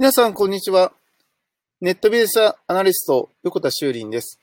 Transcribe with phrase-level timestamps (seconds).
[0.00, 0.94] 皆さん、こんにちは。
[1.82, 4.40] ネットビジネスアナリスト、横田修林です。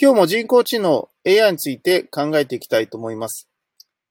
[0.00, 3.48] 今日も人工知能 AI について考えていきたいと思います。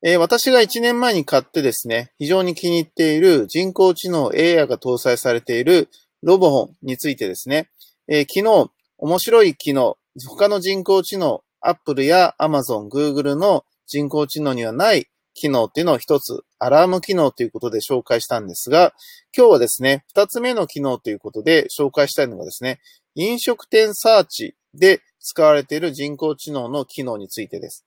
[0.04, 5.88] えー、私が1年前に買ってですね、非常に気に入っている人工知能 AI が搭載されている
[6.22, 7.70] ロボホンについてですね、
[8.10, 9.98] えー、昨日、面白い機能、
[10.28, 15.08] 他の人工知能、Apple や Amazon、Google の人工知能にはない
[15.38, 18.94] 機能っていうのを一つ、アラーム機能ということで紹介したんですが、
[19.36, 22.80] 今日はですね、二つ目の機能ということで紹介したいのがですね、
[23.16, 27.86] 飲食店サーチで使われている人工知能の機能についてです。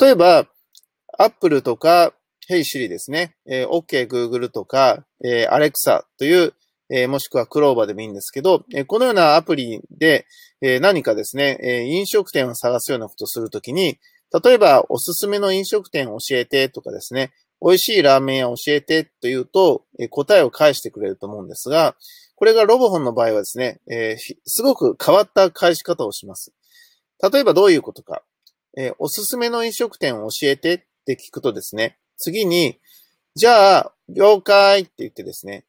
[0.00, 0.46] 例えば、
[1.18, 2.14] Apple とか
[2.48, 6.54] Hey Siri ですね、えー、OK Google とか、えー、Alexa という、
[6.90, 10.26] えー、もしくは Clover でもいいんですけど、えー、このようなアプリで、
[10.62, 13.98] えー、何かですね、え、飲食店を探すようなことをするときに、
[14.44, 21.96] 例えば、おすすめの飲食店教えてとかですね、美味しいラーメン屋教えてというと、答えを返してくれると思うんですが、
[22.36, 26.52] これがロボホンの場合はですね、えー、すごく変わった返し方をします。
[27.32, 28.22] 例えばどういうことか、
[28.76, 32.78] えー、おすすめの飲食店を教えてって聞くとですね、次に、
[33.34, 35.64] じゃあ、了解って言ってですね、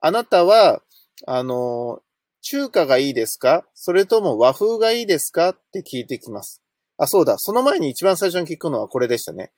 [0.00, 0.82] あなたは、
[1.26, 2.02] あの、
[2.42, 3.64] 中華がいいですか？
[3.72, 5.50] それとも和風がいいですか？
[5.50, 6.60] って聞いてきます。
[6.96, 7.38] あ、そうだ。
[7.38, 9.52] その前に一番最初に聞くのはこれでしたね。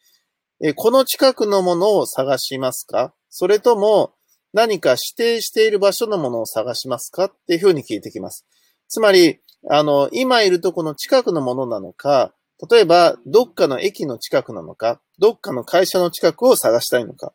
[0.62, 3.14] えこの近くのものを探しますか？
[3.28, 4.14] それとも
[4.52, 7.24] 何か指定している場所のものを探しますか？
[7.24, 8.46] っていうふうに聞いてきます。
[8.88, 12.32] つまり、あの、今いるとこの近くのものなのか、
[12.70, 17.34] 例えば、どっかの駅の近くなのか、どっかの会社の近くを探したいのか。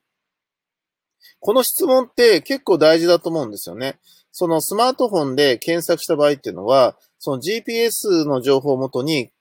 [1.40, 4.00] この質問って結構大事だと思うんですよね。
[4.32, 9.32] そのスマートフォンで検索した場合っていうのは、その GPS の情報をもとに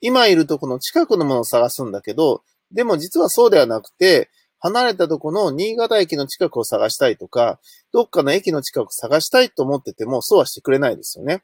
[0.00, 7.60] 今いるとこの近くのものを探すんだけど、でも実はそうではなくて、離れたとこの新潟駅の近くを探したいとか、
[7.92, 11.42] どっかの駅の近く探したいと思ってても、そうはしてくれないですよね。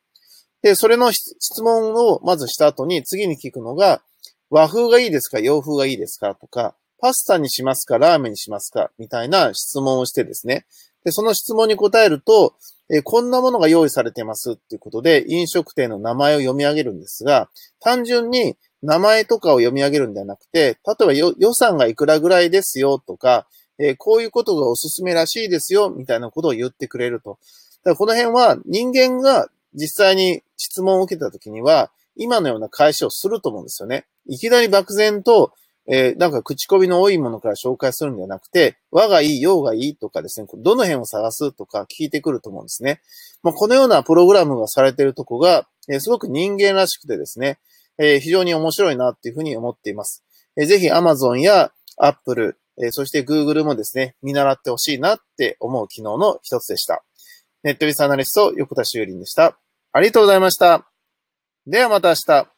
[0.63, 4.03] で、それの質問をまずした後に、次に聞くのが、
[4.51, 10.67] 和風がいいですか洋風がいいですかとか、パスタにしますかラーメンにしますかみたいな質問をしてですね。
[11.05, 12.55] で、その質問に答えると、
[12.93, 17.49] えー、こんなものが用意されてますっていうことで、飲食店の名前を読み上げるんですが、
[17.81, 23.47] 単純に名前とかを読み上げるんではなくて、例えば予算がいくらぐらいですよとか、
[23.79, 27.39] えー、こういうことがおすすめらしいですよ、みたいなことを言ってくれると。
[27.83, 34.05] だからこの辺は人間が実際に質問を受けたときには、今のような返しをすると思うんですよね。
[34.27, 35.53] いきなり漠然と、
[35.89, 43.01] えー、なんか口コミの多いものから紹介するんではなくて、和がいい、洋がいいとかですね、どの辺を探すとか聞いてくると思うんですね。
[43.43, 47.59] まあ、このようなプログラムがされているとこが、えー、すごく人間らしくてですね、
[47.99, 50.25] えー、非常に面白いなっていうふうに思っています。
[50.57, 57.05] えー、ぜひ Amazon や Apple、え、そして Google もですね、見習ってほしいなって思う機能の一つでした。
[57.65, 59.59] ネットビスアナリスト、横田修林でした。
[59.93, 60.89] ありがとうございました。
[61.67, 62.52] ではまた明日。